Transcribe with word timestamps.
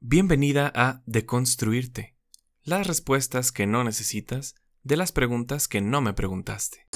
Bienvenida 0.00 0.70
a 0.74 1.02
Deconstruirte, 1.06 2.14
las 2.62 2.86
respuestas 2.86 3.50
que 3.50 3.66
no 3.66 3.82
necesitas 3.82 4.54
de 4.82 4.98
las 4.98 5.10
preguntas 5.10 5.68
que 5.68 5.80
no 5.80 6.02
me 6.02 6.12
preguntaste. 6.12 6.86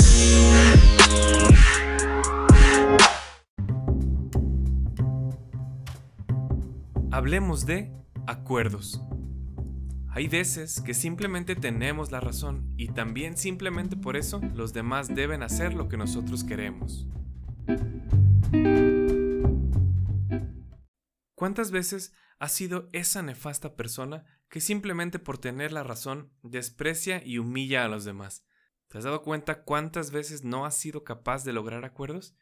Hablemos 7.10 7.64
de 7.64 7.90
acuerdos. 8.26 9.00
Hay 10.10 10.28
veces 10.28 10.82
que 10.82 10.92
simplemente 10.92 11.56
tenemos 11.56 12.12
la 12.12 12.20
razón 12.20 12.74
y 12.76 12.88
también 12.88 13.38
simplemente 13.38 13.96
por 13.96 14.18
eso 14.18 14.42
los 14.54 14.74
demás 14.74 15.08
deben 15.08 15.42
hacer 15.42 15.72
lo 15.72 15.88
que 15.88 15.96
nosotros 15.96 16.44
queremos. 16.44 17.08
¿Cuántas 21.34 21.70
veces 21.70 22.12
has 22.40 22.52
sido 22.52 22.88
esa 22.92 23.22
nefasta 23.22 23.76
persona 23.76 24.24
que 24.48 24.60
simplemente 24.60 25.18
por 25.18 25.38
tener 25.38 25.72
la 25.72 25.84
razón 25.84 26.32
desprecia 26.42 27.22
y 27.24 27.38
humilla 27.38 27.84
a 27.84 27.88
los 27.88 28.04
demás? 28.04 28.44
¿Te 28.88 28.98
has 28.98 29.04
dado 29.04 29.22
cuenta 29.22 29.62
cuántas 29.62 30.10
veces 30.10 30.42
no 30.42 30.66
has 30.66 30.76
sido 30.76 31.04
capaz 31.04 31.44
de 31.44 31.52
lograr 31.52 31.84
acuerdos? 31.84 32.34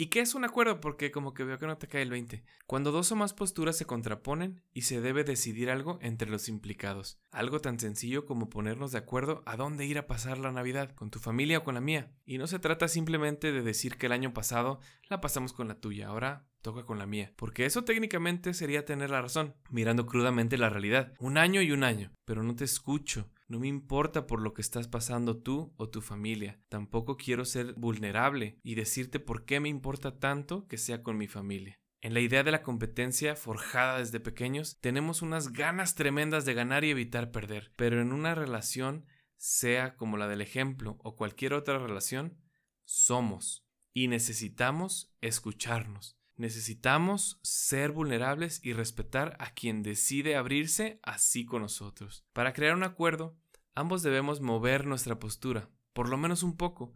¿Y 0.00 0.06
qué 0.06 0.20
es 0.20 0.36
un 0.36 0.44
acuerdo? 0.44 0.80
Porque 0.80 1.10
como 1.10 1.34
que 1.34 1.42
veo 1.42 1.58
que 1.58 1.66
no 1.66 1.76
te 1.76 1.88
cae 1.88 2.02
el 2.02 2.10
20. 2.10 2.44
Cuando 2.66 2.92
dos 2.92 3.10
o 3.10 3.16
más 3.16 3.34
posturas 3.34 3.76
se 3.76 3.84
contraponen 3.84 4.62
y 4.72 4.82
se 4.82 5.00
debe 5.00 5.24
decidir 5.24 5.70
algo 5.70 5.98
entre 6.00 6.30
los 6.30 6.48
implicados. 6.48 7.18
Algo 7.32 7.60
tan 7.60 7.80
sencillo 7.80 8.24
como 8.24 8.48
ponernos 8.48 8.92
de 8.92 8.98
acuerdo 8.98 9.42
a 9.44 9.56
dónde 9.56 9.86
ir 9.86 9.98
a 9.98 10.06
pasar 10.06 10.38
la 10.38 10.52
Navidad, 10.52 10.94
con 10.94 11.10
tu 11.10 11.18
familia 11.18 11.58
o 11.58 11.64
con 11.64 11.74
la 11.74 11.80
mía. 11.80 12.12
Y 12.24 12.38
no 12.38 12.46
se 12.46 12.60
trata 12.60 12.86
simplemente 12.86 13.50
de 13.50 13.62
decir 13.62 13.96
que 13.96 14.06
el 14.06 14.12
año 14.12 14.32
pasado 14.32 14.78
la 15.08 15.20
pasamos 15.20 15.52
con 15.52 15.66
la 15.66 15.80
tuya, 15.80 16.06
ahora 16.06 16.46
toca 16.62 16.84
con 16.84 16.98
la 16.98 17.06
mía. 17.06 17.32
Porque 17.34 17.66
eso 17.66 17.82
técnicamente 17.82 18.54
sería 18.54 18.84
tener 18.84 19.10
la 19.10 19.20
razón, 19.20 19.56
mirando 19.68 20.06
crudamente 20.06 20.58
la 20.58 20.70
realidad. 20.70 21.12
Un 21.18 21.38
año 21.38 21.60
y 21.60 21.72
un 21.72 21.82
año, 21.82 22.12
pero 22.24 22.44
no 22.44 22.54
te 22.54 22.62
escucho 22.62 23.28
no 23.48 23.58
me 23.58 23.66
importa 23.66 24.26
por 24.26 24.42
lo 24.42 24.52
que 24.52 24.60
estás 24.60 24.88
pasando 24.88 25.38
tú 25.38 25.72
o 25.78 25.88
tu 25.88 26.02
familia. 26.02 26.60
Tampoco 26.68 27.16
quiero 27.16 27.46
ser 27.46 27.72
vulnerable 27.74 28.60
y 28.62 28.74
decirte 28.74 29.20
por 29.20 29.46
qué 29.46 29.58
me 29.58 29.70
importa 29.70 30.18
tanto 30.18 30.68
que 30.68 30.76
sea 30.76 31.02
con 31.02 31.16
mi 31.16 31.28
familia. 31.28 31.80
En 32.00 32.14
la 32.14 32.20
idea 32.20 32.44
de 32.44 32.52
la 32.52 32.62
competencia 32.62 33.34
forjada 33.34 33.98
desde 33.98 34.20
pequeños, 34.20 34.78
tenemos 34.80 35.22
unas 35.22 35.52
ganas 35.52 35.94
tremendas 35.94 36.44
de 36.44 36.54
ganar 36.54 36.84
y 36.84 36.90
evitar 36.90 37.32
perder, 37.32 37.72
pero 37.74 38.00
en 38.00 38.12
una 38.12 38.34
relación, 38.34 39.06
sea 39.36 39.96
como 39.96 40.16
la 40.16 40.28
del 40.28 40.42
ejemplo 40.42 40.98
o 41.02 41.16
cualquier 41.16 41.54
otra 41.54 41.78
relación, 41.78 42.38
somos 42.84 43.66
y 43.94 44.08
necesitamos 44.08 45.12
escucharnos. 45.22 46.17
Necesitamos 46.38 47.40
ser 47.42 47.90
vulnerables 47.90 48.60
y 48.62 48.72
respetar 48.72 49.36
a 49.40 49.50
quien 49.50 49.82
decide 49.82 50.36
abrirse 50.36 51.00
así 51.02 51.44
con 51.44 51.62
nosotros. 51.62 52.24
Para 52.32 52.52
crear 52.52 52.76
un 52.76 52.84
acuerdo, 52.84 53.36
ambos 53.74 54.04
debemos 54.04 54.40
mover 54.40 54.86
nuestra 54.86 55.18
postura, 55.18 55.68
por 55.92 56.08
lo 56.08 56.16
menos 56.16 56.44
un 56.44 56.56
poco. 56.56 56.94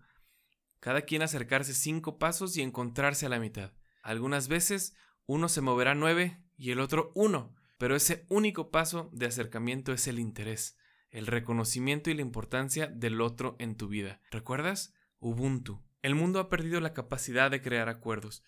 Cada 0.78 1.02
quien 1.02 1.22
acercarse 1.22 1.74
cinco 1.74 2.18
pasos 2.18 2.56
y 2.56 2.62
encontrarse 2.62 3.26
a 3.26 3.30
la 3.30 3.40
mitad. 3.40 3.72
Algunas 4.04 4.46
veces 4.46 4.94
uno 5.26 5.48
se 5.48 5.60
moverá 5.60 5.96
nueve 5.96 6.40
y 6.56 6.70
el 6.70 6.78
otro 6.78 7.10
uno, 7.16 7.52
pero 7.78 7.96
ese 7.96 8.26
único 8.28 8.70
paso 8.70 9.10
de 9.12 9.26
acercamiento 9.26 9.92
es 9.92 10.06
el 10.06 10.20
interés, 10.20 10.78
el 11.10 11.26
reconocimiento 11.26 12.10
y 12.10 12.14
la 12.14 12.22
importancia 12.22 12.86
del 12.86 13.20
otro 13.20 13.56
en 13.58 13.74
tu 13.76 13.88
vida. 13.88 14.20
¿Recuerdas? 14.30 14.94
Ubuntu. 15.18 15.82
El 16.00 16.14
mundo 16.14 16.38
ha 16.38 16.48
perdido 16.48 16.80
la 16.80 16.94
capacidad 16.94 17.50
de 17.50 17.60
crear 17.60 17.88
acuerdos. 17.88 18.44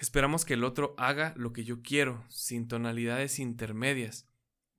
Esperamos 0.00 0.46
que 0.46 0.54
el 0.54 0.64
otro 0.64 0.94
haga 0.96 1.34
lo 1.36 1.52
que 1.52 1.62
yo 1.64 1.82
quiero, 1.82 2.24
sin 2.30 2.68
tonalidades 2.68 3.38
intermedias. 3.38 4.26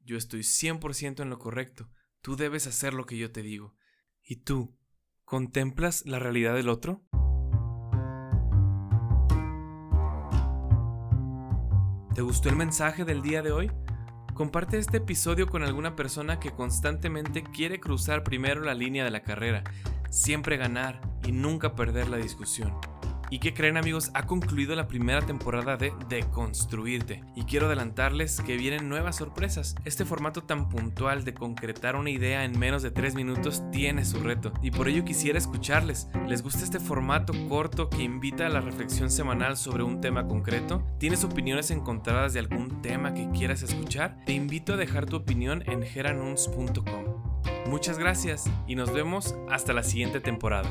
Yo 0.04 0.18
estoy 0.18 0.40
100% 0.40 1.22
en 1.22 1.30
lo 1.30 1.38
correcto. 1.38 1.92
Tú 2.22 2.36
debes 2.36 2.66
hacer 2.66 2.96
lo 2.96 3.06
que 3.06 3.20
yo 3.20 3.32
te 3.32 3.44
digo. 3.44 3.76
¿Y 4.24 4.38
tú? 4.38 4.76
¿Contemplas 5.24 6.08
la 6.08 6.18
realidad 6.18 6.56
del 6.56 6.70
otro? 6.70 7.04
¿Te 12.16 12.24
gustó 12.24 12.50
el 12.50 12.56
mensaje 12.56 13.06
del 13.06 13.22
día 13.22 13.44
de 13.44 13.52
hoy? 13.52 13.72
Comparte 14.34 14.80
este 14.80 14.98
episodio 14.98 15.46
con 15.46 15.62
alguna 15.62 15.96
persona 15.96 16.40
que 16.40 16.50
constantemente 16.50 17.44
quiere 17.44 17.80
cruzar 17.80 18.24
primero 18.24 18.62
la 18.62 18.74
línea 18.74 19.04
de 19.04 19.12
la 19.12 19.22
carrera, 19.22 19.64
siempre 20.10 20.58
ganar 20.58 21.00
y 21.24 21.32
nunca 21.32 21.76
perder 21.76 22.10
la 22.10 22.18
discusión. 22.18 22.74
¿Y 23.32 23.40
qué 23.40 23.54
creen 23.54 23.78
amigos? 23.78 24.12
Ha 24.14 24.28
concluido 24.28 24.76
la 24.76 24.90
primera 24.90 25.22
temporada 25.22 25.78
de 25.78 25.94
Deconstruirte 26.10 27.24
y 27.34 27.44
quiero 27.44 27.68
adelantarles 27.68 28.42
que 28.42 28.58
vienen 28.58 28.90
nuevas 28.90 29.16
sorpresas. 29.16 29.74
Este 29.86 30.04
formato 30.04 30.44
tan 30.44 30.68
puntual 30.68 31.24
de 31.24 31.34
concretar 31.34 31.96
una 31.96 32.10
idea 32.10 32.44
en 32.44 32.60
menos 32.60 32.84
de 32.84 32.92
3 32.92 33.16
minutos 33.16 33.64
tiene 33.72 34.04
su 34.04 34.20
reto 34.20 34.52
y 34.62 34.72
por 34.72 34.90
ello 34.90 35.06
quisiera 35.06 35.40
escucharles. 35.40 36.10
¿Les 36.28 36.44
gusta 36.44 36.66
este 36.66 36.82
formato 36.82 37.32
corto 37.48 37.90
que 37.90 38.04
invita 38.04 38.48
a 38.48 38.50
la 38.50 38.60
reflexión 38.60 39.10
semanal 39.10 39.56
sobre 39.56 39.84
un 39.84 40.02
tema 40.02 40.28
concreto? 40.28 40.86
¿Tienes 41.00 41.24
opiniones 41.24 41.72
encontradas 41.72 42.34
de 42.34 42.40
algún 42.40 42.82
tema 42.82 43.14
que 43.14 43.30
quieras 43.30 43.62
escuchar? 43.64 44.18
Te 44.26 44.34
invito 44.34 44.74
a 44.74 44.78
dejar 44.78 45.06
tu 45.06 45.16
opinión 45.16 45.64
en 45.68 45.84
geranuns.com. 45.84 47.06
Muchas 47.68 47.98
gracias 47.98 48.52
y 48.68 48.76
nos 48.76 48.92
vemos 48.92 49.36
hasta 49.50 49.72
la 49.72 49.84
siguiente 49.84 50.20
temporada. 50.20 50.70